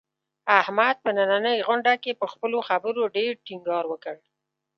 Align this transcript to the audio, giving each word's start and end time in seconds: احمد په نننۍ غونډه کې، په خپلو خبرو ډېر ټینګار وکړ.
احمد 0.59 0.95
په 1.03 1.09
نننۍ 1.17 1.57
غونډه 1.67 1.93
کې، 2.03 2.11
په 2.21 2.25
خپلو 2.33 2.57
خبرو 2.69 3.01
ډېر 3.17 3.31
ټینګار 3.45 3.83
وکړ. 3.89 4.15